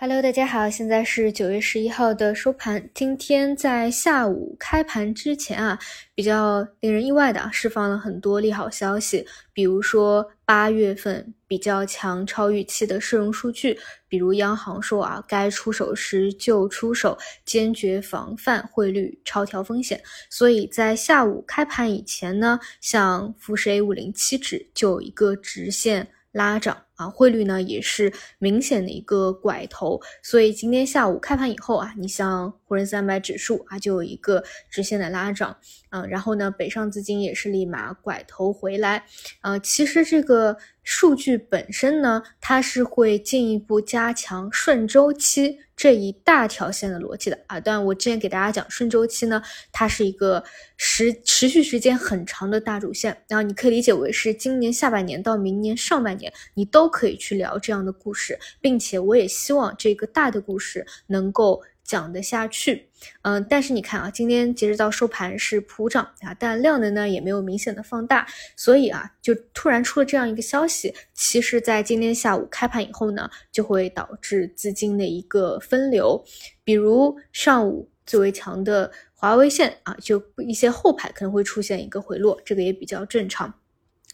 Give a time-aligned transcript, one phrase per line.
[0.00, 2.88] Hello，大家好，现在是九月十一号的收盘。
[2.94, 5.76] 今天在下午开盘之前啊，
[6.14, 13.76] 比较令人意外的啊释放了很多利好消息，比如说八月份比较强、超预期的社融数据，
[14.06, 20.00] 比如央行说啊，该出手时就出手，坚决防范汇率超调风险。
[20.30, 26.84] 所以在下午开盘以前呢，像富时 A 五零期指就有一个直线拉涨。
[26.98, 35.56] 啊，汇率呢也是明显的一个拐头，所以今天下午开盘以后啊，你像沪深三百指数啊就有一个直线的拉涨，
[35.90, 39.04] 嗯，然后呢北上资金也是立马拐头回来，
[39.42, 47.60] 呃，其实这个数据本身呢，它是会进一步加强顺周期这一大条线的逻辑的啊。
[47.60, 50.42] 但我之前给大家讲顺周期呢，它是一个
[50.76, 56.88] 时持续时间很长的大主线，然后你可以理解为是今年下半年到明年上半年你都。
[56.90, 62.90] 可以去聊这样的故事，并且我也希望这个大的故事能够讲得下去。
[63.22, 76.22] 嗯，但是你看啊，今天截止到收盘是普涨啊，但量能呢也没有明显的放大，所以啊，就突然出了这样一个消息，其实，在今天下午开盘以后呢，就会导致资金的一个分流，
[76.62, 83.54] 比如上午最为强的华为线啊，就一些后排可能会出现一个回落，这个也比较正常。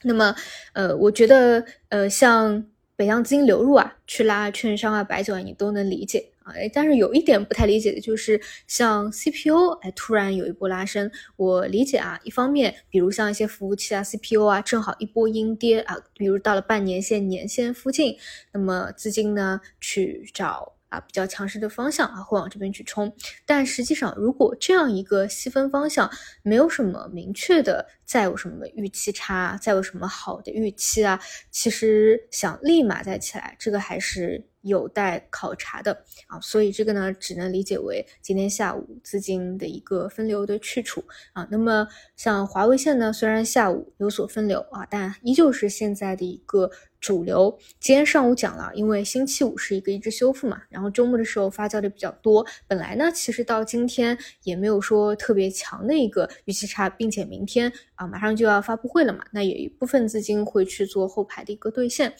[0.02, 0.36] 那么，
[0.75, 6.55] 呃，我觉得，呃，像北向资金流入啊，去拉券商啊、白酒啊，你都能理解啊。
[6.73, 12.20] 但是有一点不太理解的就是，像 CPU，哎，突然有一波拉升，我理解啊。
[12.23, 18.17] 一方面，比如像一些服务器啊、CPU 啊，正好一波阴跌啊，比如到了半年线、年线附近，
[18.53, 20.73] 那么资金呢去找。
[20.91, 23.12] 啊，比较强势的方向啊，会往这边去冲。
[23.45, 26.08] 但实际上，如果这样一个细分方向
[26.45, 31.20] 没有什么明确的，再有什么预期差，再有什么好的预期啊，
[31.51, 34.47] 其实想立马再起来，这个还是。
[34.65, 41.47] 有待考察的啊，所以这个呢，只能理解为今天下午资金的一个分流的去处啊。
[41.51, 46.70] 那么像华为线呢，虽然下午有所分流啊，但依旧是现在的一个
[47.05, 47.55] 主流。
[47.79, 52.47] 今天上午讲了，因为星期五是一个一直修复嘛，然后周末的时候发酵的比较多。
[52.67, 62.11] 本来呢，其实到今天也没有说特别强的一个预期差，并且明天啊马上就要发布会了嘛，那有一部分资金会去做后排的一个兑现。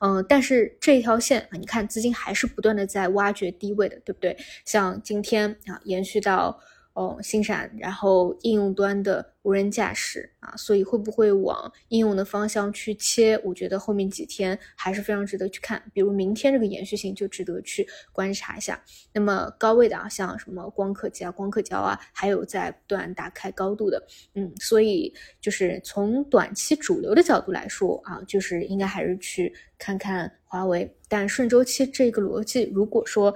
[0.00, 1.86] 嗯，但是这一条线啊，你看。
[1.92, 4.34] 资金还是不断的在挖掘低位的，对不对？
[4.64, 6.58] 像今天啊，延续到
[6.94, 9.32] 哦，新闪，然后应用端的。
[9.42, 13.36] 无人驾驶啊，所以会不会往应用的方向去切？
[13.42, 18.80] 我觉得后面几天还是非常值得去看，比如明天这个延续性就值得去观察一下。
[19.12, 24.00] 那么高位的啊，像什么光刻机啊、光刻胶啊，还有在不断打开高度的，
[24.34, 30.96] 嗯，所以就是从短期主流的角度来说啊，就是应该还是去看看华为。
[31.08, 33.34] 但顺周期这个逻辑，如果说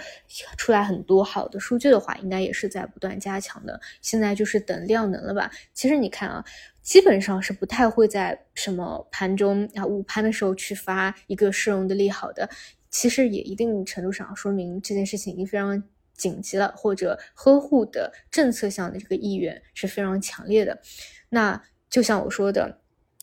[0.57, 3.79] 出来很多好的数据的话，应该也是在不断加强的。
[4.01, 5.51] 现在就是等量能了吧？
[5.75, 5.96] 其实。
[6.01, 6.45] 你看啊，
[6.83, 12.49] 基本上是不太会在什么盘中啊午盘的时候去发一个市容的利好的。
[12.89, 15.83] 其实也一定程度上说明这件事情已经非常
[16.15, 20.81] 紧急了，或者呵护的政策上的这个意愿是非常强烈的。
[21.29, 22.81] 那就像我说的，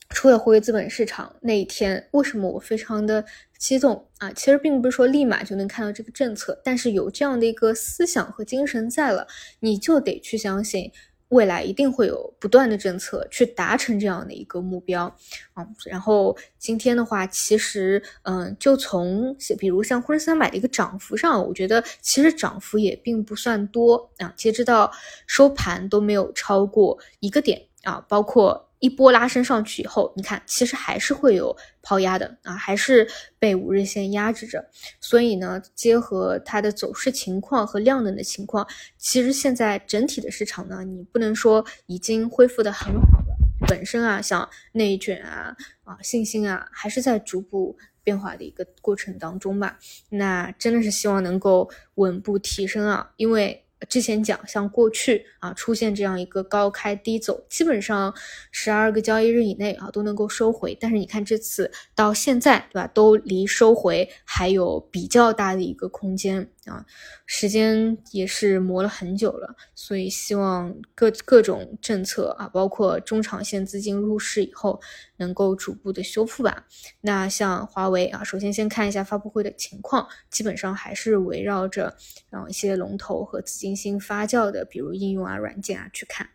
[0.09, 3.25] 出了活跃资本市场那一天，为什么我非常的
[3.57, 4.31] 激动啊？
[4.33, 9.25] 其实并不是说立马就能看到这个政策，但是有这样的一个思想和精神在了，
[9.61, 10.91] 你就得去相信。
[11.33, 15.05] 未来一定会有不断的政策去达成这样的一个目标
[15.53, 15.67] 啊。
[15.85, 24.31] 然后今天的话，其实嗯，就从比如像沪深三百的一个涨幅上，我觉得其实涨幅也并不算多啊。
[24.37, 24.91] 截止到
[25.27, 28.69] 收盘都没有超过一个点啊，包括。
[28.79, 33.07] 一波拉升上去以后，你看，其实还是会有抛压的啊，还是
[33.39, 34.69] 被五日线压制着。
[34.99, 38.67] 所以呢，结合它的走势情况和量能的情况，
[38.97, 43.37] 其实现在整体的市场呢，你不能说已经恢复的很好了。
[43.69, 45.55] 本身啊，像内卷啊
[45.85, 49.79] 啊，信心啊，还是在逐步变化的一个过程当中吧。
[50.09, 53.62] 那真的是希望能够稳步提升啊，因为。
[53.85, 58.13] 之前讲，像过去啊出现这样一个高开低走，基本上
[58.51, 60.77] 十二个交易日以内啊都能够收回。
[60.79, 62.87] 但是你看这次到现在，对吧？
[62.93, 66.49] 都离收回还有比较大的一个空间。
[66.65, 66.85] 啊，
[67.25, 74.81] 时间也是磨了很久了，所以希望各各种政策啊，包括中长线资金入市以后，
[75.17, 76.65] 能够逐步的修复吧。
[77.01, 81.97] 那像华为啊，首先先看一下发布会的情况，基本上还是围绕着
[82.29, 86.29] 啊一些龙头和资金新发酵的，比如应用啊、软件啊去看。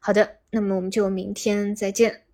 [0.00, 2.27] 好的，那么我们就明天再见。